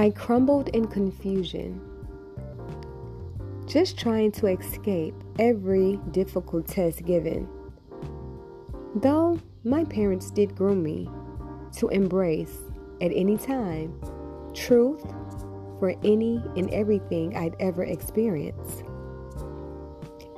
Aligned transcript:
I 0.00 0.08
crumbled 0.08 0.68
in 0.68 0.86
confusion, 0.86 1.78
just 3.66 3.98
trying 3.98 4.32
to 4.32 4.46
escape 4.46 5.14
every 5.38 6.00
difficult 6.12 6.66
test 6.68 7.04
given. 7.04 7.46
Though 8.94 9.38
my 9.62 9.84
parents 9.84 10.30
did 10.30 10.56
groom 10.56 10.82
me 10.82 11.06
to 11.76 11.88
embrace 11.88 12.56
at 13.02 13.12
any 13.14 13.36
time 13.36 13.92
truth 14.54 15.02
for 15.78 15.94
any 16.02 16.42
and 16.56 16.72
everything 16.72 17.36
I'd 17.36 17.56
ever 17.60 17.84
experienced. 17.84 18.82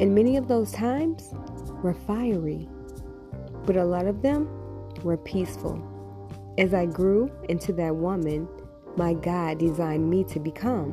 And 0.00 0.12
many 0.12 0.36
of 0.38 0.48
those 0.48 0.72
times 0.72 1.32
were 1.84 1.94
fiery, 1.94 2.68
but 3.64 3.76
a 3.76 3.84
lot 3.84 4.08
of 4.08 4.22
them 4.22 4.48
were 5.04 5.18
peaceful 5.18 5.80
as 6.58 6.74
I 6.74 6.86
grew 6.86 7.30
into 7.48 7.72
that 7.74 7.94
woman 7.94 8.48
my 8.96 9.14
God 9.14 9.58
designed 9.58 10.08
me 10.08 10.24
to 10.24 10.40
become, 10.40 10.92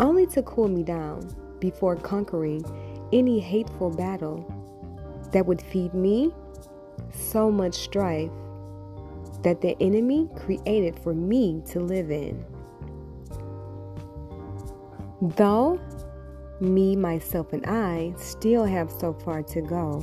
only 0.00 0.26
to 0.28 0.42
cool 0.42 0.68
me 0.68 0.82
down 0.82 1.34
before 1.60 1.96
conquering 1.96 2.64
any 3.12 3.40
hateful 3.40 3.90
battle 3.90 4.46
that 5.32 5.46
would 5.46 5.60
feed 5.62 5.94
me 5.94 6.32
so 7.12 7.50
much 7.50 7.74
strife 7.74 8.30
that 9.42 9.60
the 9.60 9.76
enemy 9.80 10.28
created 10.36 10.98
for 10.98 11.14
me 11.14 11.62
to 11.66 11.80
live 11.80 12.10
in. 12.10 12.44
Though 15.20 15.80
me, 16.60 16.96
myself, 16.96 17.52
and 17.52 17.64
I 17.66 18.14
still 18.16 18.64
have 18.64 18.90
so 18.90 19.12
far 19.12 19.42
to 19.44 19.60
go 19.60 20.02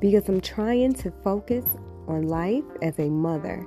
because 0.00 0.28
I'm 0.28 0.40
trying 0.40 0.92
to 0.94 1.10
focus 1.22 1.64
on 2.06 2.28
life 2.28 2.64
as 2.82 2.98
a 2.98 3.08
mother. 3.08 3.66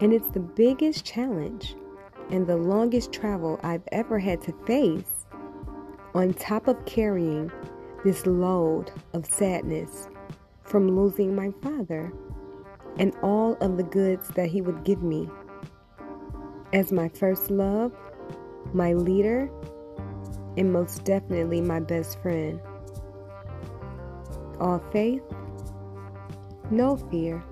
And 0.00 0.12
it's 0.12 0.28
the 0.28 0.40
biggest 0.40 1.04
challenge 1.04 1.76
and 2.30 2.46
the 2.46 2.56
longest 2.56 3.12
travel 3.12 3.60
I've 3.62 3.86
ever 3.92 4.18
had 4.18 4.40
to 4.42 4.52
face, 4.66 5.26
on 6.14 6.32
top 6.34 6.68
of 6.68 6.84
carrying 6.84 7.50
this 8.04 8.26
load 8.26 8.92
of 9.12 9.26
sadness 9.26 10.08
from 10.62 10.96
losing 10.96 11.34
my 11.34 11.52
father 11.62 12.12
and 12.98 13.14
all 13.22 13.56
of 13.60 13.76
the 13.76 13.82
goods 13.82 14.28
that 14.30 14.48
he 14.48 14.60
would 14.60 14.84
give 14.84 15.02
me. 15.02 15.28
As 16.72 16.92
my 16.92 17.08
first 17.08 17.50
love, 17.50 17.92
my 18.72 18.92
leader, 18.92 19.50
and 20.56 20.72
most 20.72 21.04
definitely 21.04 21.60
my 21.60 21.80
best 21.80 22.20
friend. 22.22 22.60
All 24.60 24.82
faith, 24.92 25.22
no 26.70 26.96
fear. 26.96 27.44